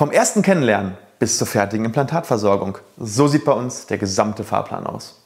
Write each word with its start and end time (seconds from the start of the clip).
Vom 0.00 0.10
ersten 0.10 0.40
Kennenlernen 0.40 0.96
bis 1.18 1.36
zur 1.36 1.46
fertigen 1.46 1.84
Implantatversorgung. 1.84 2.78
So 2.96 3.28
sieht 3.28 3.44
bei 3.44 3.52
uns 3.52 3.84
der 3.84 3.98
gesamte 3.98 4.44
Fahrplan 4.44 4.86
aus. 4.86 5.20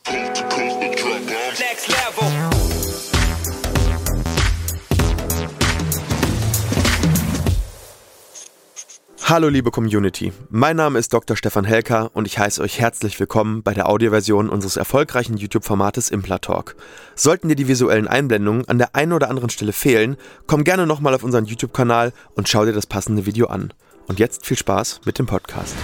Hallo 9.22 9.48
liebe 9.48 9.70
Community, 9.70 10.32
mein 10.50 10.74
Name 10.74 10.98
ist 10.98 11.12
Dr. 11.12 11.36
Stefan 11.36 11.64
Helker 11.64 12.10
und 12.12 12.26
ich 12.26 12.40
heiße 12.40 12.60
euch 12.60 12.80
herzlich 12.80 13.20
willkommen 13.20 13.62
bei 13.62 13.74
der 13.74 13.88
Audioversion 13.88 14.48
unseres 14.48 14.76
erfolgreichen 14.76 15.36
YouTube-Formates 15.36 16.08
Implatalk. 16.08 16.74
Sollten 17.14 17.48
dir 17.48 17.54
die 17.54 17.68
visuellen 17.68 18.08
Einblendungen 18.08 18.68
an 18.68 18.78
der 18.78 18.96
einen 18.96 19.12
oder 19.12 19.30
anderen 19.30 19.50
Stelle 19.50 19.72
fehlen, 19.72 20.16
komm 20.48 20.64
gerne 20.64 20.84
nochmal 20.84 21.14
auf 21.14 21.22
unseren 21.22 21.44
YouTube-Kanal 21.44 22.12
und 22.34 22.48
schau 22.48 22.64
dir 22.64 22.72
das 22.72 22.86
passende 22.86 23.24
Video 23.24 23.46
an. 23.46 23.72
Und 24.06 24.18
jetzt 24.18 24.44
viel 24.44 24.58
Spaß 24.58 25.00
mit 25.06 25.18
dem 25.18 25.26
Podcast. 25.26 25.74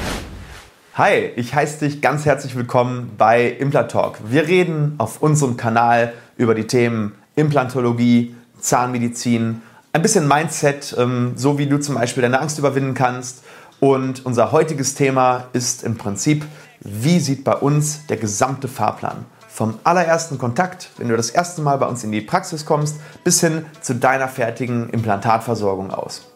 Hi, 0.94 1.30
ich 1.36 1.54
heiße 1.54 1.86
dich 1.86 2.02
ganz 2.02 2.26
herzlich 2.26 2.54
willkommen 2.54 3.12
bei 3.16 3.48
Implantalk. 3.48 4.18
Wir 4.26 4.46
reden 4.46 4.94
auf 4.98 5.22
unserem 5.22 5.56
Kanal 5.56 6.12
über 6.36 6.54
die 6.54 6.66
Themen 6.66 7.14
Implantologie, 7.34 8.34
Zahnmedizin, 8.60 9.62
ein 9.92 10.02
bisschen 10.02 10.28
Mindset, 10.28 10.94
ähm, 10.98 11.32
so 11.36 11.58
wie 11.58 11.66
du 11.66 11.78
zum 11.78 11.94
Beispiel 11.94 12.22
deine 12.22 12.40
Angst 12.40 12.58
überwinden 12.58 12.92
kannst. 12.92 13.42
Und 13.80 14.26
unser 14.26 14.52
heutiges 14.52 14.94
Thema 14.94 15.44
ist 15.54 15.82
im 15.82 15.96
Prinzip, 15.96 16.44
wie 16.80 17.20
sieht 17.20 17.44
bei 17.44 17.54
uns 17.54 18.06
der 18.06 18.18
gesamte 18.18 18.68
Fahrplan 18.68 19.24
vom 19.48 19.78
allerersten 19.84 20.36
Kontakt, 20.36 20.90
wenn 20.98 21.08
du 21.08 21.16
das 21.16 21.30
erste 21.30 21.62
Mal 21.62 21.78
bei 21.78 21.86
uns 21.86 22.04
in 22.04 22.12
die 22.12 22.20
Praxis 22.20 22.66
kommst, 22.66 22.96
bis 23.24 23.40
hin 23.40 23.64
zu 23.80 23.94
deiner 23.94 24.28
fertigen 24.28 24.90
Implantatversorgung 24.90 25.90
aus. 25.90 26.30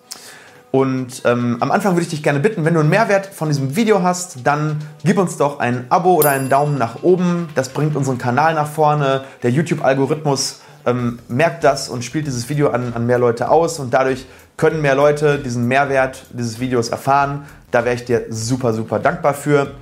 Und 0.75 1.23
ähm, 1.25 1.59
am 1.61 1.71
Anfang 1.71 1.93
würde 1.93 2.03
ich 2.03 2.09
dich 2.09 2.25
gerne 2.25 2.41
bitten, 2.41 2.65
wenn 2.65 2.75
du 2.75 2.81
einen 2.81 2.89
Mehrwert 2.89 3.27
von 3.27 3.47
diesem 3.47 3.77
Video 3.77 4.03
hast, 4.03 4.39
dann 4.43 4.81
gib 5.05 5.19
uns 5.19 5.37
doch 5.37 5.61
ein 5.61 5.87
Abo 5.89 6.15
oder 6.15 6.31
einen 6.31 6.49
Daumen 6.49 6.79
nach 6.79 7.05
oben. 7.05 7.49
Das 7.55 7.69
bringt 7.69 7.95
unseren 7.95 8.19
Kanal 8.19 8.55
nach 8.55 8.67
vorne. 8.67 9.23
Der 9.45 9.53
YouTube-Algorithmus 9.53 10.63
ähm, 10.85 11.21
merkt 11.29 11.63
das 11.63 11.89
und 11.89 12.05
spielt 12.05 12.27
dieses 12.27 12.49
Video 12.49 12.71
an, 12.71 12.93
an 12.93 13.07
mehr 13.07 13.21
Leute 13.21 13.51
aus 13.51 13.79
und 13.79 13.95
dadurch 13.95 14.27
können 14.57 14.83
mehr 14.83 14.97
Leute 14.97 15.39
diesen 15.39 15.69
Mehrwert 15.69 16.27
dieses 16.31 16.59
Videos 16.59 16.89
erfahren. 16.89 17.45
Da 17.71 17.85
wäre 17.85 17.95
ich 17.95 18.05
dir 18.05 18.27
super, 18.31 18.73
super 18.73 18.99
dankbar 18.99 19.35
für. 19.35 19.75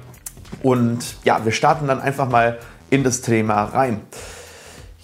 Und 0.62 0.98
ja, 1.24 1.42
wir 1.42 1.52
starten 1.52 1.86
dann 1.86 2.02
einfach 2.02 2.28
mal 2.28 2.58
in 2.90 3.02
das 3.02 3.22
Thema 3.22 3.64
rein. 3.64 4.02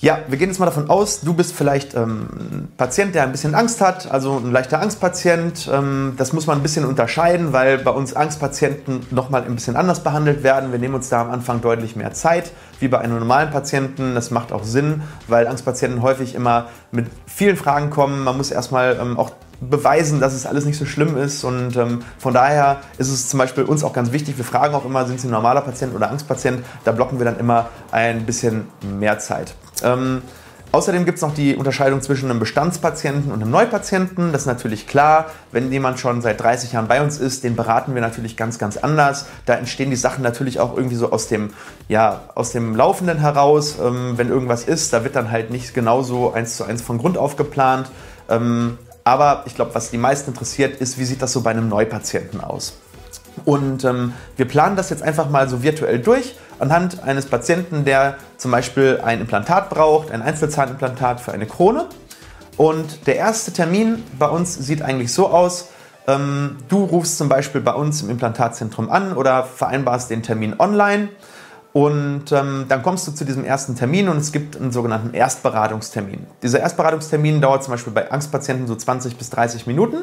Ja, 0.00 0.20
wir 0.28 0.38
gehen 0.38 0.48
jetzt 0.48 0.60
mal 0.60 0.66
davon 0.66 0.88
aus, 0.88 1.22
du 1.22 1.34
bist 1.34 1.52
vielleicht 1.52 1.94
ähm, 1.94 2.28
ein 2.32 2.72
Patient, 2.76 3.16
der 3.16 3.24
ein 3.24 3.32
bisschen 3.32 3.56
Angst 3.56 3.80
hat, 3.80 4.08
also 4.08 4.36
ein 4.36 4.52
leichter 4.52 4.80
Angstpatient. 4.80 5.68
Ähm, 5.72 6.14
das 6.16 6.32
muss 6.32 6.46
man 6.46 6.58
ein 6.58 6.62
bisschen 6.62 6.84
unterscheiden, 6.84 7.52
weil 7.52 7.78
bei 7.78 7.90
uns 7.90 8.14
Angstpatienten 8.14 9.00
nochmal 9.10 9.42
ein 9.42 9.56
bisschen 9.56 9.74
anders 9.74 10.04
behandelt 10.04 10.44
werden. 10.44 10.70
Wir 10.70 10.78
nehmen 10.78 10.94
uns 10.94 11.08
da 11.08 11.22
am 11.22 11.32
Anfang 11.32 11.62
deutlich 11.62 11.96
mehr 11.96 12.12
Zeit, 12.12 12.52
wie 12.78 12.86
bei 12.86 12.98
einem 13.00 13.18
normalen 13.18 13.50
Patienten. 13.50 14.14
Das 14.14 14.30
macht 14.30 14.52
auch 14.52 14.62
Sinn, 14.62 15.02
weil 15.26 15.48
Angstpatienten 15.48 16.00
häufig 16.00 16.36
immer 16.36 16.66
mit 16.92 17.06
vielen 17.26 17.56
Fragen 17.56 17.90
kommen. 17.90 18.22
Man 18.22 18.36
muss 18.36 18.52
erstmal 18.52 18.98
ähm, 19.00 19.18
auch 19.18 19.32
beweisen, 19.60 20.20
dass 20.20 20.34
es 20.34 20.46
alles 20.46 20.64
nicht 20.64 20.78
so 20.78 20.84
schlimm 20.84 21.16
ist. 21.16 21.44
Und 21.44 21.76
ähm, 21.76 22.02
von 22.18 22.34
daher 22.34 22.78
ist 22.98 23.08
es 23.08 23.28
zum 23.28 23.38
Beispiel 23.38 23.64
uns 23.64 23.84
auch 23.84 23.92
ganz 23.92 24.12
wichtig, 24.12 24.36
wir 24.36 24.44
fragen 24.44 24.74
auch 24.74 24.84
immer, 24.84 25.06
sind 25.06 25.20
Sie 25.20 25.28
ein 25.28 25.32
normaler 25.32 25.62
Patient 25.62 25.94
oder 25.94 26.10
Angstpatient? 26.10 26.64
Da 26.84 26.92
blocken 26.92 27.18
wir 27.18 27.24
dann 27.24 27.38
immer 27.38 27.68
ein 27.90 28.24
bisschen 28.24 28.68
mehr 28.82 29.18
Zeit. 29.18 29.54
Ähm, 29.82 30.22
Außerdem 30.70 31.06
gibt 31.06 31.16
es 31.16 31.22
noch 31.22 31.32
die 31.32 31.56
Unterscheidung 31.56 32.02
zwischen 32.02 32.30
einem 32.30 32.40
Bestandspatienten 32.40 33.32
und 33.32 33.40
einem 33.40 33.50
Neupatienten. 33.50 34.32
Das 34.32 34.42
ist 34.42 34.46
natürlich 34.46 34.86
klar. 34.86 35.26
Wenn 35.50 35.72
jemand 35.72 35.98
schon 35.98 36.20
seit 36.20 36.42
30 36.42 36.72
Jahren 36.72 36.88
bei 36.88 37.00
uns 37.00 37.18
ist, 37.18 37.42
den 37.42 37.56
beraten 37.56 37.94
wir 37.94 38.02
natürlich 38.02 38.36
ganz, 38.36 38.58
ganz 38.58 38.76
anders. 38.76 39.26
Da 39.46 39.54
entstehen 39.54 39.88
die 39.88 39.96
Sachen 39.96 40.22
natürlich 40.22 40.60
auch 40.60 40.76
irgendwie 40.76 40.96
so 40.96 41.10
aus 41.10 41.26
dem, 41.28 41.54
ja, 41.88 42.20
aus 42.34 42.52
dem 42.52 42.76
Laufenden 42.76 43.18
heraus. 43.18 43.76
Ähm, 43.82 44.18
wenn 44.18 44.28
irgendwas 44.28 44.64
ist, 44.64 44.92
da 44.92 45.04
wird 45.04 45.16
dann 45.16 45.30
halt 45.30 45.50
nicht 45.50 45.72
genauso 45.72 46.34
eins 46.34 46.58
zu 46.58 46.64
eins 46.64 46.82
von 46.82 46.98
Grund 46.98 47.16
auf 47.16 47.36
geplant. 47.36 47.90
Ähm, 48.28 48.76
aber 49.08 49.44
ich 49.46 49.54
glaube, 49.54 49.74
was 49.74 49.90
die 49.90 49.96
meisten 49.96 50.32
interessiert, 50.32 50.82
ist, 50.82 50.98
wie 50.98 51.04
sieht 51.06 51.22
das 51.22 51.32
so 51.32 51.40
bei 51.40 51.50
einem 51.50 51.70
Neupatienten 51.70 52.42
aus? 52.42 52.74
Und 53.46 53.82
ähm, 53.84 54.12
wir 54.36 54.46
planen 54.46 54.76
das 54.76 54.90
jetzt 54.90 55.02
einfach 55.02 55.30
mal 55.30 55.48
so 55.48 55.62
virtuell 55.62 55.98
durch 55.98 56.34
anhand 56.58 57.02
eines 57.04 57.24
Patienten, 57.24 57.86
der 57.86 58.16
zum 58.36 58.50
Beispiel 58.50 59.00
ein 59.02 59.22
Implantat 59.22 59.70
braucht, 59.70 60.10
ein 60.10 60.20
Einzelzahnimplantat 60.20 61.22
für 61.22 61.32
eine 61.32 61.46
Krone. 61.46 61.86
Und 62.58 63.06
der 63.06 63.16
erste 63.16 63.50
Termin 63.50 64.04
bei 64.18 64.28
uns 64.28 64.54
sieht 64.54 64.82
eigentlich 64.82 65.10
so 65.10 65.28
aus, 65.28 65.68
ähm, 66.06 66.56
du 66.68 66.84
rufst 66.84 67.16
zum 67.16 67.30
Beispiel 67.30 67.62
bei 67.62 67.72
uns 67.72 68.02
im 68.02 68.10
Implantatzentrum 68.10 68.90
an 68.90 69.14
oder 69.14 69.44
vereinbarst 69.44 70.10
den 70.10 70.22
Termin 70.22 70.54
online 70.58 71.08
und 71.72 72.32
ähm, 72.32 72.64
dann 72.68 72.82
kommst 72.82 73.06
du 73.06 73.12
zu 73.12 73.24
diesem 73.24 73.44
ersten 73.44 73.76
Termin 73.76 74.08
und 74.08 74.16
es 74.16 74.32
gibt 74.32 74.56
einen 74.56 74.72
sogenannten 74.72 75.14
Erstberatungstermin. 75.14 76.26
Dieser 76.42 76.60
Erstberatungstermin 76.60 77.40
dauert 77.40 77.62
zum 77.62 77.72
Beispiel 77.72 77.92
bei 77.92 78.10
Angstpatienten 78.10 78.66
so 78.66 78.74
20 78.74 79.16
bis 79.16 79.30
30 79.30 79.66
Minuten. 79.66 79.98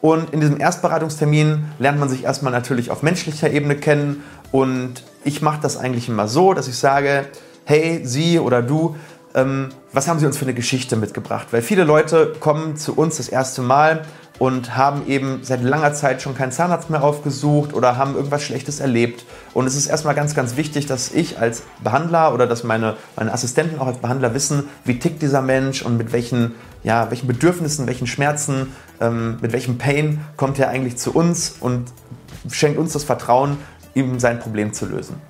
Und 0.00 0.32
in 0.32 0.40
diesem 0.40 0.60
Erstberatungstermin 0.60 1.64
lernt 1.78 1.98
man 1.98 2.08
sich 2.08 2.24
erstmal 2.24 2.52
natürlich 2.52 2.90
auf 2.90 3.02
menschlicher 3.02 3.50
Ebene 3.50 3.76
kennen. 3.76 4.22
Und 4.50 5.04
ich 5.24 5.42
mache 5.42 5.60
das 5.60 5.76
eigentlich 5.76 6.08
immer 6.08 6.28
so, 6.28 6.54
dass 6.54 6.66
ich 6.68 6.76
sage, 6.76 7.26
hey, 7.64 8.00
Sie 8.04 8.38
oder 8.38 8.62
du, 8.62 8.96
ähm, 9.34 9.68
was 9.92 10.08
haben 10.08 10.18
Sie 10.18 10.26
uns 10.26 10.36
für 10.36 10.44
eine 10.44 10.54
Geschichte 10.54 10.96
mitgebracht? 10.96 11.48
Weil 11.52 11.62
viele 11.62 11.84
Leute 11.84 12.32
kommen 12.38 12.76
zu 12.76 12.94
uns 12.94 13.16
das 13.16 13.28
erste 13.28 13.62
Mal 13.62 14.04
und 14.42 14.76
haben 14.76 15.06
eben 15.06 15.38
seit 15.42 15.62
langer 15.62 15.94
Zeit 15.94 16.20
schon 16.20 16.34
keinen 16.34 16.50
Zahnarzt 16.50 16.90
mehr 16.90 17.04
aufgesucht 17.04 17.72
oder 17.74 17.96
haben 17.96 18.16
irgendwas 18.16 18.42
Schlechtes 18.42 18.80
erlebt. 18.80 19.24
Und 19.54 19.68
es 19.68 19.76
ist 19.76 19.86
erstmal 19.86 20.16
ganz, 20.16 20.34
ganz 20.34 20.56
wichtig, 20.56 20.86
dass 20.86 21.12
ich 21.12 21.38
als 21.38 21.62
Behandler 21.80 22.34
oder 22.34 22.48
dass 22.48 22.64
meine, 22.64 22.96
meine 23.14 23.32
Assistenten 23.32 23.78
auch 23.78 23.86
als 23.86 23.98
Behandler 23.98 24.34
wissen, 24.34 24.64
wie 24.84 24.98
tickt 24.98 25.22
dieser 25.22 25.42
Mensch 25.42 25.82
und 25.82 25.96
mit 25.96 26.12
welchen, 26.12 26.56
ja, 26.82 27.08
welchen 27.08 27.28
Bedürfnissen, 27.28 27.86
welchen 27.86 28.08
Schmerzen, 28.08 28.72
ähm, 29.00 29.36
mit 29.40 29.52
welchem 29.52 29.78
Pain 29.78 30.22
kommt 30.36 30.58
er 30.58 30.70
eigentlich 30.70 30.96
zu 30.96 31.14
uns 31.14 31.54
und 31.60 31.92
schenkt 32.50 32.80
uns 32.80 32.94
das 32.94 33.04
Vertrauen, 33.04 33.58
ihm 33.94 34.18
sein 34.18 34.40
Problem 34.40 34.72
zu 34.72 34.86
lösen. 34.86 35.22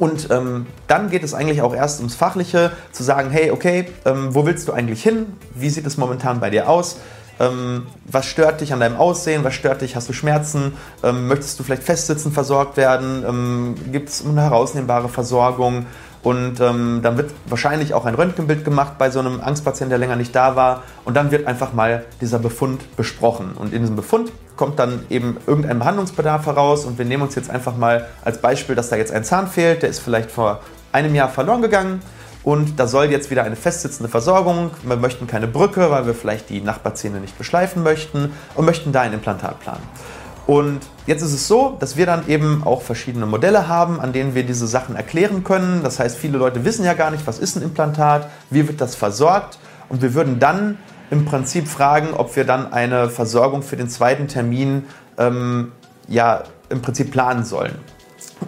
Und 0.00 0.30
ähm, 0.32 0.66
dann 0.88 1.10
geht 1.10 1.22
es 1.22 1.32
eigentlich 1.32 1.62
auch 1.62 1.74
erst 1.74 2.00
ums 2.00 2.16
Fachliche, 2.16 2.72
zu 2.90 3.04
sagen, 3.04 3.30
hey, 3.30 3.52
okay, 3.52 3.86
ähm, 4.04 4.34
wo 4.34 4.44
willst 4.46 4.66
du 4.66 4.72
eigentlich 4.72 5.02
hin? 5.02 5.26
Wie 5.54 5.70
sieht 5.70 5.86
es 5.86 5.96
momentan 5.96 6.40
bei 6.40 6.50
dir 6.50 6.68
aus? 6.68 6.96
Ähm, 7.40 7.86
was 8.04 8.26
stört 8.26 8.60
dich 8.60 8.72
an 8.72 8.80
deinem 8.80 8.96
Aussehen? 8.96 9.44
Was 9.44 9.54
stört 9.54 9.82
dich? 9.82 9.96
Hast 9.96 10.08
du 10.08 10.12
Schmerzen? 10.12 10.72
Ähm, 11.02 11.28
möchtest 11.28 11.58
du 11.58 11.64
vielleicht 11.64 11.84
festsitzen 11.84 12.32
versorgt 12.32 12.76
werden? 12.76 13.24
Ähm, 13.26 13.74
Gibt 13.92 14.08
es 14.08 14.24
eine 14.24 14.42
herausnehmbare 14.42 15.08
Versorgung? 15.08 15.86
Und 16.22 16.60
ähm, 16.60 17.00
dann 17.02 17.16
wird 17.16 17.30
wahrscheinlich 17.46 17.94
auch 17.94 18.04
ein 18.04 18.14
Röntgenbild 18.14 18.64
gemacht 18.64 18.98
bei 18.98 19.10
so 19.10 19.20
einem 19.20 19.40
Angstpatienten, 19.40 19.90
der 19.90 19.98
länger 19.98 20.16
nicht 20.16 20.34
da 20.34 20.56
war. 20.56 20.82
Und 21.04 21.16
dann 21.16 21.30
wird 21.30 21.46
einfach 21.46 21.72
mal 21.72 22.04
dieser 22.20 22.40
Befund 22.40 22.96
besprochen. 22.96 23.52
Und 23.52 23.72
in 23.72 23.80
diesem 23.82 23.96
Befund 23.96 24.32
kommt 24.56 24.80
dann 24.80 25.04
eben 25.10 25.36
irgendein 25.46 25.78
Behandlungsbedarf 25.78 26.46
heraus. 26.46 26.84
Und 26.84 26.98
wir 26.98 27.04
nehmen 27.04 27.22
uns 27.22 27.36
jetzt 27.36 27.50
einfach 27.50 27.76
mal 27.76 28.08
als 28.24 28.40
Beispiel, 28.40 28.74
dass 28.74 28.88
da 28.88 28.96
jetzt 28.96 29.12
ein 29.12 29.22
Zahn 29.22 29.46
fehlt. 29.46 29.82
Der 29.82 29.90
ist 29.90 30.00
vielleicht 30.00 30.30
vor 30.30 30.60
einem 30.90 31.14
Jahr 31.14 31.28
verloren 31.28 31.62
gegangen. 31.62 32.02
Und 32.48 32.80
da 32.80 32.86
soll 32.86 33.10
jetzt 33.10 33.30
wieder 33.30 33.44
eine 33.44 33.56
festsitzende 33.56 34.08
Versorgung. 34.08 34.70
Wir 34.82 34.96
möchten 34.96 35.26
keine 35.26 35.46
Brücke, 35.46 35.90
weil 35.90 36.06
wir 36.06 36.14
vielleicht 36.14 36.48
die 36.48 36.62
Nachbarzähne 36.62 37.20
nicht 37.20 37.36
beschleifen 37.36 37.82
möchten 37.82 38.32
und 38.54 38.64
möchten 38.64 38.90
da 38.90 39.02
ein 39.02 39.12
Implantat 39.12 39.60
planen. 39.60 39.82
Und 40.46 40.80
jetzt 41.06 41.20
ist 41.20 41.34
es 41.34 41.46
so, 41.46 41.76
dass 41.78 41.98
wir 41.98 42.06
dann 42.06 42.26
eben 42.26 42.62
auch 42.64 42.80
verschiedene 42.80 43.26
Modelle 43.26 43.68
haben, 43.68 44.00
an 44.00 44.14
denen 44.14 44.34
wir 44.34 44.44
diese 44.44 44.66
Sachen 44.66 44.96
erklären 44.96 45.44
können. 45.44 45.82
Das 45.82 45.98
heißt, 45.98 46.16
viele 46.16 46.38
Leute 46.38 46.64
wissen 46.64 46.86
ja 46.86 46.94
gar 46.94 47.10
nicht, 47.10 47.26
was 47.26 47.38
ist 47.38 47.56
ein 47.56 47.62
Implantat, 47.62 48.30
wie 48.48 48.66
wird 48.66 48.80
das 48.80 48.94
versorgt. 48.94 49.58
Und 49.90 50.00
wir 50.00 50.14
würden 50.14 50.38
dann 50.38 50.78
im 51.10 51.26
Prinzip 51.26 51.68
fragen, 51.68 52.14
ob 52.14 52.34
wir 52.34 52.44
dann 52.44 52.72
eine 52.72 53.10
Versorgung 53.10 53.60
für 53.60 53.76
den 53.76 53.90
zweiten 53.90 54.26
Termin 54.26 54.84
ähm, 55.18 55.72
ja 56.08 56.44
im 56.70 56.80
Prinzip 56.80 57.10
planen 57.10 57.44
sollen. 57.44 57.74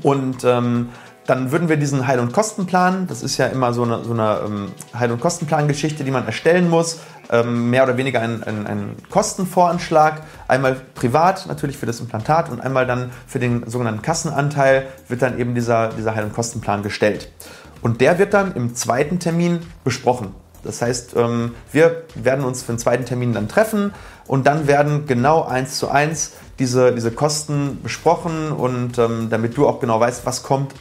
Und 0.02 0.42
ähm, 0.44 0.88
dann 1.30 1.52
würden 1.52 1.68
wir 1.68 1.76
diesen 1.76 2.08
Heil- 2.08 2.18
und 2.18 2.32
Kostenplan, 2.32 3.06
das 3.06 3.22
ist 3.22 3.36
ja 3.36 3.46
immer 3.46 3.72
so 3.72 3.84
eine, 3.84 4.02
so 4.02 4.12
eine 4.12 4.40
ähm, 4.44 4.72
Heil- 4.98 5.12
und 5.12 5.20
Kostenplan-Geschichte, 5.20 6.02
die 6.02 6.10
man 6.10 6.26
erstellen 6.26 6.68
muss, 6.68 6.98
ähm, 7.30 7.70
mehr 7.70 7.84
oder 7.84 7.96
weniger 7.96 8.20
ein, 8.20 8.42
ein, 8.42 8.66
ein, 8.66 8.96
Kostenvoranschlag, 9.10 10.22
einmal 10.48 10.74
privat 10.96 11.46
natürlich 11.46 11.78
für 11.78 11.86
das 11.86 12.00
Implantat 12.00 12.50
und 12.50 12.60
einmal 12.60 12.84
dann 12.84 13.12
für 13.28 13.38
den 13.38 13.64
sogenannten 13.70 14.02
Kassenanteil 14.02 14.88
wird 15.06 15.22
dann 15.22 15.38
eben 15.38 15.54
dieser, 15.54 15.90
dieser 15.90 16.16
Heil- 16.16 16.24
und 16.24 16.34
Kostenplan 16.34 16.82
gestellt. 16.82 17.30
Und 17.80 18.00
der 18.00 18.18
wird 18.18 18.34
dann 18.34 18.56
im 18.56 18.74
zweiten 18.74 19.20
Termin 19.20 19.60
besprochen. 19.84 20.34
Das 20.64 20.82
heißt, 20.82 21.14
ähm, 21.14 21.54
wir 21.70 22.02
werden 22.16 22.44
uns 22.44 22.64
für 22.64 22.72
den 22.72 22.80
zweiten 22.80 23.04
Termin 23.04 23.32
dann 23.34 23.46
treffen 23.46 23.94
und 24.26 24.48
dann 24.48 24.66
werden 24.66 25.06
genau 25.06 25.44
eins 25.44 25.78
zu 25.78 25.90
eins 25.90 26.32
diese, 26.58 26.92
diese 26.92 27.12
Kosten 27.12 27.78
besprochen 27.84 28.50
und 28.50 28.98
ähm, 28.98 29.28
damit 29.30 29.56
du 29.56 29.68
auch 29.68 29.78
genau 29.78 30.00
weißt, 30.00 30.26
was 30.26 30.42
kommt 30.42 30.74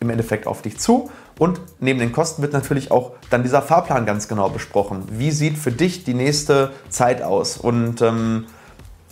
im 0.00 0.10
Endeffekt 0.10 0.46
auf 0.46 0.62
dich 0.62 0.78
zu. 0.78 1.10
Und 1.38 1.60
neben 1.80 1.98
den 1.98 2.12
Kosten 2.12 2.42
wird 2.42 2.52
natürlich 2.52 2.90
auch 2.90 3.12
dann 3.30 3.42
dieser 3.42 3.62
Fahrplan 3.62 4.06
ganz 4.06 4.28
genau 4.28 4.48
besprochen. 4.48 5.04
Wie 5.10 5.30
sieht 5.30 5.58
für 5.58 5.72
dich 5.72 6.04
die 6.04 6.14
nächste 6.14 6.72
Zeit 6.88 7.22
aus? 7.22 7.56
Und 7.56 8.00
ähm, 8.02 8.46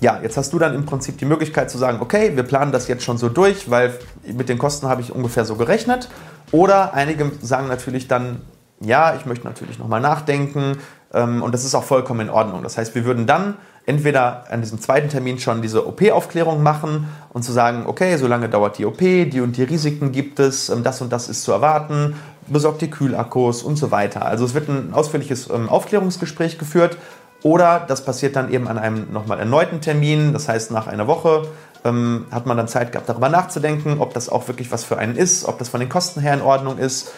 ja, 0.01 0.21
jetzt 0.23 0.37
hast 0.37 0.53
du 0.53 0.59
dann 0.59 0.75
im 0.75 0.87
Prinzip 0.87 1.19
die 1.19 1.25
Möglichkeit 1.25 1.71
zu 1.71 1.79
sagen, 1.79 1.99
okay, 2.01 2.37
wir 2.37 2.43
planen 2.43 2.73
das 2.73 2.89
jetzt 2.89 3.05
schon 3.05 3.19
so 3.19 3.29
durch, 3.29 3.71
weil 3.71 3.99
mit 4.25 4.49
den 4.49 4.59
Kosten 4.59 4.89
habe 4.89 5.01
ich 5.01 5.13
ungefähr 5.13 5.45
so 5.45 5.57
gerechnet. 5.57 6.09
Oder 6.51 6.95
einige 6.95 7.31
sagen 7.41 7.69
natürlich 7.69 8.09
dann, 8.09 8.43
ja, 8.81 9.15
ich 9.15 9.27
möchte 9.27 9.47
natürlich 9.47 9.79
nochmal 9.79 10.01
nachdenken 10.01 10.79
ähm, 11.13 11.43
und 11.43 11.53
das 11.53 11.65
ist 11.65 11.75
auch 11.75 11.85
vollkommen 11.85 12.21
in 12.21 12.31
Ordnung. 12.31 12.63
Das 12.63 12.77
heißt, 12.77 12.95
wir 12.95 13.05
würden 13.05 13.27
dann 13.27 13.55
entweder 13.87 14.45
an 14.51 14.63
diesem 14.63 14.81
zweiten 14.81 15.09
Termin 15.09 15.39
schon 15.39 15.63
diese 15.63 15.87
OP-Aufklärung 15.87 16.63
machen 16.63 17.09
und 17.33 17.43
zu 17.43 17.53
sagen, 17.53 17.85
okay, 17.87 18.17
so 18.17 18.27
lange 18.27 18.49
dauert 18.49 18.79
die 18.79 18.87
OP, 18.87 18.99
die 18.99 19.41
und 19.41 19.57
die 19.57 19.63
Risiken 19.63 20.13
gibt 20.13 20.41
es, 20.41 20.69
ähm, 20.71 20.83
das 20.83 21.01
und 21.01 21.13
das 21.13 21.29
ist 21.29 21.43
zu 21.43 21.53
erwarten, 21.53 22.15
besorgt 22.47 22.81
die 22.83 22.91
Kühlakkus 22.91 23.63
und 23.63 23.77
so 23.77 23.91
weiter. 23.91 24.25
Also 24.25 24.45
es 24.45 24.55
wird 24.55 24.69
ein 24.69 24.95
ausführliches 24.95 25.51
ähm, 25.51 25.69
Aufklärungsgespräch 25.69 26.59
geführt 26.59 26.97
oder 27.43 27.85
das 27.87 28.05
passiert 28.05 28.37
dann 28.37 28.51
eben 28.51 28.69
an 28.69 28.79
einem 28.79 29.13
nochmal 29.13 29.39
erneuten 29.39 29.83
Termin, 29.83 30.33
das 30.33 30.49
heißt 30.49 30.71
nach 30.71 30.87
einer 30.87 31.07
Woche 31.07 31.47
ähm, 31.85 32.25
hat 32.31 32.47
man 32.47 32.57
dann 32.57 32.69
Zeit 32.69 32.93
gehabt, 32.93 33.11
darüber 33.11 33.29
nachzudenken, 33.29 34.01
ob 34.01 34.15
das 34.15 34.31
auch 34.31 34.49
wirklich 34.49 34.73
was 34.73 34.85
für 34.85 34.97
einen 34.97 35.17
ist, 35.17 35.45
ob 35.45 35.59
das 35.59 35.69
von 35.69 35.81
den 35.81 35.91
Kosten 35.91 36.23
her 36.23 36.33
in 36.33 36.41
Ordnung 36.41 36.79
ist. 36.79 37.13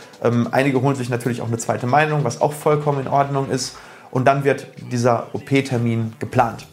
Einige 0.50 0.80
holen 0.80 0.96
sich 0.96 1.10
natürlich 1.10 1.42
auch 1.42 1.46
eine 1.46 1.58
zweite 1.58 1.86
Meinung, 1.86 2.24
was 2.24 2.40
auch 2.40 2.52
vollkommen 2.52 3.02
in 3.02 3.06
Ordnung 3.06 3.48
ist. 3.50 3.76
Und 4.16 4.24
dann 4.24 4.44
wird 4.44 4.68
dieser 4.90 5.26
OP-Termin 5.34 6.14
geplant. 6.18 6.66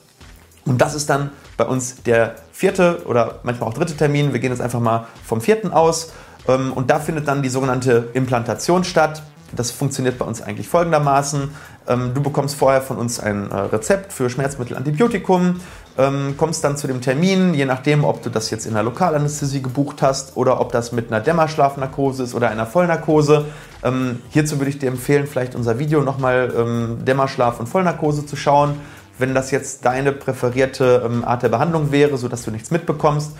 Und 0.63 0.79
das 0.79 0.95
ist 0.95 1.09
dann 1.09 1.31
bei 1.57 1.65
uns 1.65 2.01
der 2.03 2.35
vierte 2.53 3.01
oder 3.05 3.41
manchmal 3.43 3.67
auch 3.67 3.73
dritte 3.73 3.97
Termin. 3.97 4.31
Wir 4.31 4.39
gehen 4.39 4.51
jetzt 4.51 4.61
einfach 4.61 4.79
mal 4.79 5.07
vom 5.25 5.41
vierten 5.41 5.69
aus. 5.73 6.13
Ähm, 6.47 6.71
und 6.71 6.89
da 6.89 7.01
findet 7.01 7.27
dann 7.27 7.43
die 7.43 7.49
sogenannte 7.49 8.07
Implantation 8.13 8.85
statt. 8.85 9.23
Das 9.53 9.71
funktioniert 9.71 10.17
bei 10.17 10.23
uns 10.23 10.41
eigentlich 10.41 10.69
folgendermaßen. 10.69 11.49
Ähm, 11.89 12.13
du 12.13 12.23
bekommst 12.23 12.55
vorher 12.55 12.81
von 12.81 12.95
uns 12.95 13.19
ein 13.19 13.51
äh, 13.51 13.55
Rezept 13.55 14.13
für 14.13 14.29
Schmerzmittel, 14.29 14.77
Antibiotikum, 14.77 15.59
ähm, 15.97 16.35
kommst 16.37 16.63
dann 16.63 16.77
zu 16.77 16.87
dem 16.87 17.01
Termin, 17.01 17.53
je 17.53 17.65
nachdem, 17.65 18.03
ob 18.03 18.21
du 18.23 18.29
das 18.29 18.49
jetzt 18.49 18.65
in 18.65 18.73
der 18.73 18.83
Lokalanästhesie 18.83 19.61
gebucht 19.61 20.01
hast 20.01 20.35
oder 20.35 20.59
ob 20.59 20.71
das 20.71 20.91
mit 20.91 21.11
einer 21.11 21.21
Dämmerschlafnarkose 21.21 22.23
ist 22.23 22.33
oder 22.33 22.49
einer 22.49 22.65
Vollnarkose. 22.65 23.45
Ähm, 23.83 24.19
hierzu 24.29 24.59
würde 24.59 24.69
ich 24.69 24.79
dir 24.79 24.89
empfehlen, 24.89 25.27
vielleicht 25.27 25.55
unser 25.55 25.79
Video 25.79 26.01
nochmal 26.01 26.97
Dämmerschlaf 27.05 27.59
und 27.59 27.67
Vollnarkose 27.67 28.25
zu 28.25 28.35
schauen, 28.35 28.75
wenn 29.17 29.35
das 29.35 29.51
jetzt 29.51 29.85
deine 29.85 30.11
präferierte 30.11 31.09
Art 31.25 31.43
der 31.43 31.49
Behandlung 31.49 31.91
wäre, 31.91 32.17
sodass 32.17 32.43
du 32.43 32.51
nichts 32.51 32.71
mitbekommst. 32.71 33.31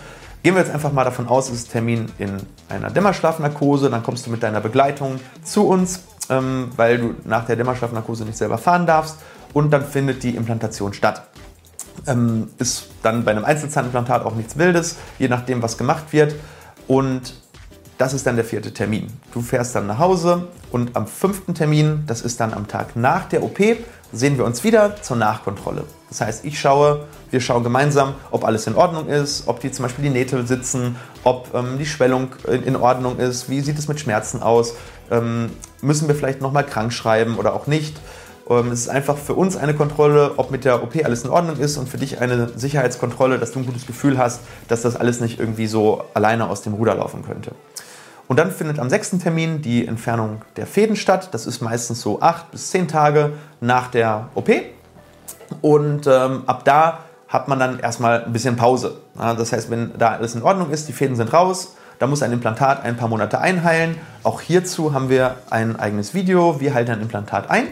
Gehen 0.44 0.54
wir 0.54 0.60
jetzt 0.60 0.74
einfach 0.74 0.92
mal 0.92 1.04
davon 1.04 1.26
aus, 1.26 1.48
es 1.48 1.54
ist 1.54 1.72
Termin 1.72 2.12
in 2.18 2.36
einer 2.68 2.90
Dämmerschlafnarkose, 2.90 3.88
dann 3.88 4.02
kommst 4.02 4.26
du 4.26 4.30
mit 4.30 4.42
deiner 4.42 4.60
Begleitung 4.60 5.18
zu 5.42 5.66
uns, 5.66 6.02
ähm, 6.28 6.68
weil 6.76 6.98
du 6.98 7.14
nach 7.24 7.46
der 7.46 7.56
Dämmerschlafnarkose 7.56 8.26
nicht 8.26 8.36
selber 8.36 8.58
fahren 8.58 8.84
darfst 8.84 9.16
und 9.54 9.70
dann 9.70 9.86
findet 9.86 10.22
die 10.22 10.36
Implantation 10.36 10.92
statt. 10.92 11.22
Ähm, 12.06 12.48
ist 12.58 12.88
dann 13.02 13.24
bei 13.24 13.30
einem 13.30 13.44
Einzelzahnimplantat 13.44 14.24
auch 14.24 14.34
nichts 14.34 14.58
Wildes, 14.58 14.96
je 15.18 15.28
nachdem, 15.28 15.62
was 15.62 15.78
gemacht 15.78 16.12
wird. 16.12 16.34
Und 16.86 17.34
das 17.98 18.12
ist 18.12 18.26
dann 18.26 18.36
der 18.36 18.44
vierte 18.44 18.72
Termin. 18.72 19.06
Du 19.32 19.40
fährst 19.40 19.74
dann 19.74 19.86
nach 19.86 19.98
Hause 19.98 20.48
und 20.72 20.96
am 20.96 21.06
fünften 21.06 21.54
Termin, 21.54 22.04
das 22.06 22.22
ist 22.22 22.40
dann 22.40 22.52
am 22.52 22.66
Tag 22.66 22.96
nach 22.96 23.28
der 23.28 23.42
OP, 23.42 23.58
sehen 24.12 24.36
wir 24.36 24.44
uns 24.44 24.64
wieder 24.64 25.00
zur 25.00 25.16
Nachkontrolle. 25.16 25.84
Das 26.08 26.20
heißt, 26.20 26.44
ich 26.44 26.58
schaue, 26.58 27.06
wir 27.30 27.40
schauen 27.40 27.62
gemeinsam, 27.62 28.14
ob 28.30 28.44
alles 28.44 28.66
in 28.66 28.74
Ordnung 28.74 29.08
ist, 29.08 29.46
ob 29.46 29.60
die 29.60 29.70
zum 29.70 29.84
Beispiel 29.84 30.04
die 30.04 30.10
Nähte 30.10 30.46
sitzen, 30.46 30.96
ob 31.22 31.54
ähm, 31.54 31.78
die 31.78 31.86
Schwellung 31.86 32.28
in 32.46 32.76
Ordnung 32.76 33.18
ist, 33.18 33.48
wie 33.48 33.60
sieht 33.60 33.78
es 33.78 33.88
mit 33.88 34.00
Schmerzen 34.00 34.42
aus, 34.42 34.74
ähm, 35.10 35.50
müssen 35.80 36.08
wir 36.08 36.14
vielleicht 36.14 36.40
nochmal 36.40 36.64
krank 36.64 36.92
schreiben 36.92 37.36
oder 37.36 37.54
auch 37.54 37.66
nicht. 37.66 37.96
Ähm, 38.48 38.70
es 38.70 38.80
ist 38.80 38.88
einfach 38.88 39.16
für 39.16 39.34
uns 39.34 39.56
eine 39.56 39.74
Kontrolle, 39.74 40.32
ob 40.36 40.50
mit 40.50 40.64
der 40.64 40.82
OP 40.82 40.96
alles 41.04 41.24
in 41.24 41.30
Ordnung 41.30 41.58
ist 41.58 41.76
und 41.76 41.88
für 41.88 41.98
dich 41.98 42.20
eine 42.20 42.48
Sicherheitskontrolle, 42.56 43.38
dass 43.38 43.52
du 43.52 43.60
ein 43.60 43.66
gutes 43.66 43.86
Gefühl 43.86 44.18
hast, 44.18 44.40
dass 44.68 44.82
das 44.82 44.96
alles 44.96 45.20
nicht 45.20 45.38
irgendwie 45.38 45.66
so 45.66 46.04
alleine 46.14 46.48
aus 46.48 46.62
dem 46.62 46.74
Ruder 46.74 46.94
laufen 46.94 47.24
könnte. 47.24 47.52
Und 48.26 48.38
dann 48.38 48.50
findet 48.50 48.78
am 48.78 48.88
sechsten 48.88 49.20
Termin 49.20 49.60
die 49.60 49.86
Entfernung 49.86 50.42
der 50.56 50.66
Fäden 50.66 50.96
statt. 50.96 51.28
Das 51.32 51.46
ist 51.46 51.60
meistens 51.60 52.00
so 52.00 52.20
acht 52.20 52.50
bis 52.50 52.70
zehn 52.70 52.88
Tage 52.88 53.34
nach 53.60 53.88
der 53.88 54.28
OP. 54.34 54.50
Und 55.60 56.06
ähm, 56.06 56.44
ab 56.46 56.64
da 56.64 57.00
hat 57.28 57.48
man 57.48 57.58
dann 57.58 57.80
erstmal 57.80 58.24
ein 58.24 58.32
bisschen 58.32 58.56
Pause. 58.56 58.98
Das 59.14 59.52
heißt, 59.52 59.70
wenn 59.70 59.92
da 59.98 60.12
alles 60.12 60.34
in 60.34 60.42
Ordnung 60.42 60.70
ist, 60.70 60.88
die 60.88 60.92
Fäden 60.92 61.16
sind 61.16 61.32
raus, 61.32 61.74
da 61.98 62.06
muss 62.06 62.22
ein 62.22 62.32
Implantat 62.32 62.82
ein 62.84 62.96
paar 62.96 63.08
Monate 63.08 63.40
einheilen. 63.40 63.96
Auch 64.22 64.40
hierzu 64.40 64.94
haben 64.94 65.08
wir 65.08 65.36
ein 65.50 65.78
eigenes 65.78 66.14
Video. 66.14 66.60
Wir 66.60 66.74
halten 66.74 66.92
ein 66.92 67.02
Implantat 67.02 67.50
ein. 67.50 67.66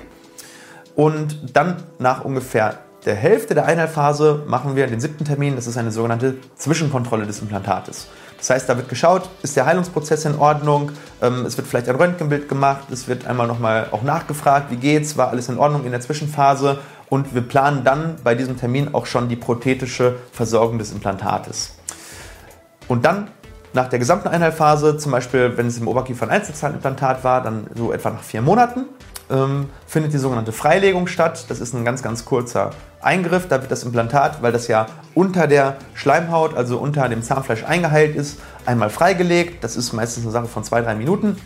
Und 0.94 1.56
dann 1.56 1.76
nach 1.98 2.24
ungefähr 2.24 2.78
der 3.04 3.14
Hälfte 3.14 3.54
der 3.54 3.66
Einheilphase 3.66 4.44
machen 4.46 4.76
wir 4.76 4.86
den 4.86 5.00
siebten 5.00 5.24
Termin. 5.24 5.56
Das 5.56 5.66
ist 5.66 5.76
eine 5.76 5.90
sogenannte 5.90 6.36
Zwischenkontrolle 6.56 7.26
des 7.26 7.40
Implantates. 7.40 8.08
Das 8.38 8.50
heißt, 8.50 8.68
da 8.68 8.76
wird 8.76 8.88
geschaut, 8.88 9.28
ist 9.42 9.56
der 9.56 9.66
Heilungsprozess 9.66 10.24
in 10.24 10.36
Ordnung, 10.36 10.90
ähm, 11.20 11.46
es 11.46 11.56
wird 11.56 11.68
vielleicht 11.68 11.88
ein 11.88 11.94
Röntgenbild 11.94 12.48
gemacht, 12.48 12.88
es 12.90 13.06
wird 13.06 13.24
einmal 13.24 13.46
nochmal 13.46 13.86
auch 13.92 14.02
nachgefragt, 14.02 14.72
wie 14.72 14.76
geht's, 14.78 15.16
war 15.16 15.28
alles 15.28 15.48
in 15.48 15.58
Ordnung 15.58 15.84
in 15.84 15.92
der 15.92 16.00
Zwischenphase 16.00 16.80
und 17.08 17.36
wir 17.36 17.42
planen 17.42 17.84
dann 17.84 18.16
bei 18.24 18.34
diesem 18.34 18.56
Termin 18.56 18.94
auch 18.94 19.06
schon 19.06 19.28
die 19.28 19.36
prothetische 19.36 20.16
Versorgung 20.32 20.78
des 20.78 20.90
Implantates. 20.90 21.76
Und 22.88 23.04
dann 23.04 23.28
nach 23.74 23.88
der 23.88 24.00
gesamten 24.00 24.26
Einheilphase, 24.26 24.96
zum 24.96 25.12
Beispiel 25.12 25.56
wenn 25.56 25.68
es 25.68 25.78
im 25.78 25.86
Oberkiefer 25.86 26.26
ein 26.26 26.30
Einzelzahnimplantat 26.30 27.22
war, 27.22 27.42
dann 27.42 27.68
so 27.76 27.92
etwa 27.92 28.10
nach 28.10 28.24
vier 28.24 28.42
Monaten, 28.42 28.86
ähm, 29.32 29.70
findet 29.86 30.12
die 30.12 30.18
sogenannte 30.18 30.52
Freilegung 30.52 31.06
statt. 31.06 31.46
Das 31.48 31.60
ist 31.60 31.74
ein 31.74 31.84
ganz, 31.84 32.02
ganz 32.02 32.24
kurzer 32.24 32.70
Eingriff. 33.00 33.48
Da 33.48 33.60
wird 33.60 33.70
das 33.72 33.82
Implantat, 33.82 34.42
weil 34.42 34.52
das 34.52 34.68
ja 34.68 34.86
unter 35.14 35.46
der 35.46 35.76
Schleimhaut, 35.94 36.54
also 36.54 36.78
unter 36.78 37.08
dem 37.08 37.22
Zahnfleisch 37.22 37.64
eingeheilt 37.64 38.14
ist, 38.14 38.38
einmal 38.66 38.90
freigelegt. 38.90 39.64
Das 39.64 39.76
ist 39.76 39.92
meistens 39.92 40.24
eine 40.24 40.32
Sache 40.32 40.46
von 40.46 40.62
zwei, 40.62 40.82
drei 40.82 40.94
Minuten. 40.94 41.36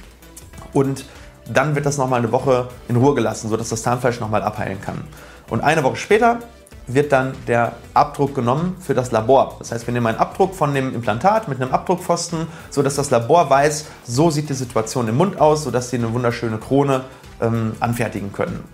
Und 0.73 1.07
dann 1.49 1.75
wird 1.75 1.87
das 1.87 1.97
nochmal 1.97 2.19
eine 2.19 2.33
Woche 2.33 2.69
in 2.89 2.97
Ruhe 2.97 3.15
gelassen, 3.15 3.49
sodass 3.49 3.69
das 3.69 3.83
Zahnfleisch 3.83 4.21
nochmal 4.21 4.43
abheilen 4.43 4.81
kann. 4.81 5.05
Und 5.49 5.63
eine 5.63 5.85
Woche 5.85 5.97
später 5.97 6.41
wird 6.87 7.13
dann 7.13 7.35
der 7.47 7.73
Abdruck 7.95 8.35
genommen 8.35 8.77
für 8.81 8.95
das 8.95 9.11
Labor. 9.11 9.57
Das 9.59 9.73
heißt, 9.73 9.87
wir 9.87 9.93
nehmen 9.93 10.07
einen 10.07 10.19
Abdruck 10.19 10.55
von 10.55 10.75
dem 10.75 10.95
Implantat 10.95 11.49
mit 11.49 11.61
einem 11.61 11.73
Abdruckpfosten, 11.73 12.47
sodass 12.71 12.95
das 12.95 13.11
Labor 13.11 13.51
weiß, 13.51 13.87
so 14.05 14.31
sieht 14.31 14.49
die 14.49 14.55
Situation 14.55 15.09
im 15.09 15.17
Mund 15.17 15.41
aus, 15.41 15.65
sodass 15.65 15.91
sie 15.91 15.97
eine 15.97 16.13
wunderschöne 16.13 16.59
Krone 16.59 17.05
ähm, 17.41 17.73
anfertigen 17.81 18.33
können. 18.33 18.65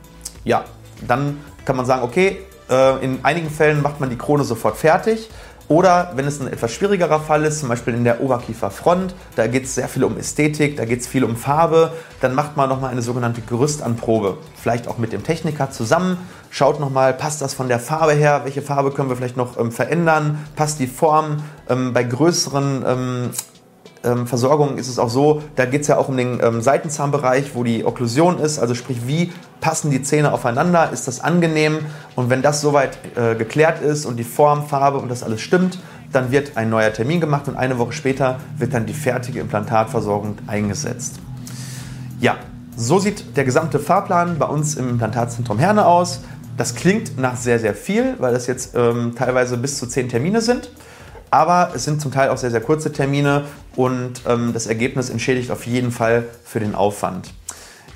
Ja, 0.44 0.64
dann 1.06 1.41
kann 1.64 1.76
man 1.76 1.87
sagen, 1.87 2.03
okay, 2.03 2.38
äh, 2.69 3.05
in 3.05 3.25
einigen 3.25 3.50
Fällen 3.50 3.82
macht 3.82 4.00
man 4.00 4.11
die 4.11 4.19
Krone 4.19 4.44
sofort 4.44 4.76
fertig. 4.76 5.31
Oder 5.69 6.12
wenn 6.17 6.26
es 6.26 6.41
ein 6.41 6.49
etwas 6.49 6.73
schwierigerer 6.73 7.20
Fall 7.20 7.44
ist, 7.44 7.61
zum 7.61 7.69
Beispiel 7.69 7.94
in 7.94 8.05
der 8.05 8.20
Oberkieferfront, 8.20 9.15
da 9.36 9.46
geht 9.46 9.65
es 9.65 9.75
sehr 9.75 9.89
viel 9.89 10.05
um 10.05 10.19
Ästhetik, 10.19 10.77
da 10.77 10.84
geht 10.84 11.01
es 11.01 11.06
viel 11.06 11.25
um 11.25 11.36
Farbe, 11.36 11.93
dann 12.20 12.34
macht 12.34 12.56
man 12.56 12.69
nochmal 12.69 12.91
eine 12.91 13.03
sogenannte 13.03 13.41
Gerüstanprobe. 13.41 14.39
Vielleicht 14.60 14.89
auch 14.89 14.98
mit 14.98 15.13
dem 15.13 15.22
Techniker 15.22 15.70
zusammen, 15.70 16.19
schaut 16.51 16.81
nochmal, 16.81 17.15
passt 17.15 17.41
das 17.41 17.55
von 17.55 17.69
der 17.69 17.79
Farbe 17.79 18.13
her, 18.13 18.43
welche 18.44 18.63
Farbe 18.63 18.91
können 18.91 19.08
wir 19.08 19.17
vielleicht 19.17 19.36
noch 19.36 19.58
ähm, 19.58 19.72
verändern, 19.72 20.44
passt 20.56 20.79
die 20.79 20.86
Form. 20.86 21.43
Ähm, 21.69 21.93
bei 21.93 22.03
größeren 22.03 23.32
ähm, 24.05 24.27
Versorgung 24.27 24.79
ist 24.79 24.89
es 24.89 24.99
auch 24.99 25.11
so, 25.11 25.43
da 25.56 25.65
geht 25.65 25.82
es 25.82 25.89
ja 25.89 25.97
auch 25.97 26.09
um 26.09 26.17
den 26.17 26.41
ähm, 26.43 26.61
Seitenzahnbereich, 26.61 27.55
wo 27.55 27.65
die 27.65 27.85
Okklusion 27.85 28.39
ist, 28.39 28.59
also 28.59 28.75
sprich, 28.75 29.06
wie 29.06 29.32
passen 29.61 29.91
die 29.91 30.03
Zähne 30.03 30.32
aufeinander, 30.32 30.91
ist 30.93 31.06
das 31.06 31.21
angenehm 31.21 31.79
und 32.17 32.31
wenn 32.31 32.43
das 32.43 32.61
soweit 32.61 32.99
äh, 33.17 33.35
geklärt 33.35 33.81
ist 33.81 34.05
und 34.05 34.17
die 34.17 34.25
Form, 34.25 34.67
Farbe 34.67 34.99
und 34.99 35.09
das 35.09 35.23
alles 35.23 35.41
stimmt, 35.41 35.79
dann 36.13 36.31
wird 36.31 36.56
ein 36.56 36.69
neuer 36.69 36.93
Termin 36.93 37.21
gemacht 37.21 37.49
und 37.49 37.56
eine 37.56 37.79
Woche 37.79 37.93
später 37.93 38.39
wird 38.59 38.75
dann 38.75 38.87
die 38.87 38.94
fertige 38.94 39.41
Implantatversorgung 39.41 40.37
eingesetzt. 40.47 41.21
Ja, 42.21 42.37
so 42.77 42.99
sieht 42.99 43.37
der 43.37 43.44
gesamte 43.44 43.79
Fahrplan 43.79 44.39
bei 44.39 44.47
uns 44.47 44.77
im 44.77 44.89
Implantatzentrum 44.89 45.59
Herne 45.59 45.87
aus. 45.87 46.21
Das 46.56 46.75
klingt 46.75 47.19
nach 47.19 47.37
sehr, 47.37 47.59
sehr 47.59 47.75
viel, 47.75 48.17
weil 48.19 48.32
das 48.32 48.47
jetzt 48.47 48.75
ähm, 48.75 49.15
teilweise 49.17 49.56
bis 49.56 49.79
zu 49.79 49.87
zehn 49.87 50.09
Termine 50.09 50.41
sind. 50.41 50.71
Aber 51.32 51.72
es 51.74 51.84
sind 51.84 52.03
zum 52.03 52.12
Teil 52.12 52.29
auch 52.29 52.36
sehr, 52.36 52.51
sehr 52.51 52.60
kurze 52.60 52.93
Termine 52.93 53.44
und 53.74 54.20
ähm, 54.29 54.53
das 54.53 54.67
Ergebnis 54.67 55.08
entschädigt 55.08 55.51
auf 55.51 55.67
jeden 55.67 55.91
Fall 55.91 56.27
für 56.44 56.60
den 56.60 56.74
Aufwand. 56.74 57.32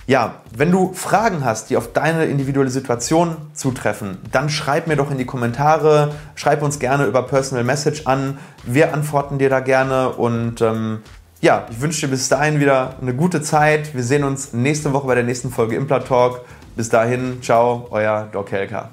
Ja, 0.07 0.37
wenn 0.57 0.71
du 0.71 0.95
Fragen 0.95 1.45
hast, 1.45 1.69
die 1.69 1.77
auf 1.77 1.93
deine 1.93 2.25
individuelle 2.25 2.71
Situation 2.71 3.37
zutreffen, 3.53 4.19
dann 4.33 4.49
schreib 4.49 4.87
mir 4.87 4.97
doch 4.97 5.11
in 5.11 5.19
die 5.19 5.27
Kommentare, 5.27 6.15
schreib 6.35 6.63
uns 6.63 6.79
gerne 6.79 7.05
über 7.05 7.25
Personal 7.25 7.65
Message 7.65 8.07
an. 8.07 8.39
Wir 8.65 8.95
antworten 8.95 9.39
dir 9.39 9.51
da 9.51 9.61
gerne 9.61 10.11
und 10.11 10.63
ähm, 10.63 11.01
ja, 11.43 11.67
ich 11.71 11.81
wünsche 11.83 12.07
dir 12.07 12.13
bis 12.13 12.31
dahin 12.31 12.59
wieder 12.59 12.95
eine 13.03 13.15
gute 13.15 13.43
Zeit. 13.43 13.95
Wir 13.95 14.03
sehen 14.03 14.25
uns 14.25 14.55
nächste 14.55 14.95
Woche 14.95 15.09
bei 15.09 15.15
der 15.15 15.25
nächsten 15.25 15.51
Folge 15.51 15.77
Impla 15.77 15.99
Talk. 15.99 16.41
Bis 16.75 16.89
dahin, 16.89 17.43
ciao, 17.43 17.89
euer 17.91 18.29
Doc 18.33 18.51
Helker. 18.51 18.91